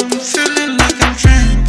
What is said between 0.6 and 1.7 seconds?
like I'm dreaming.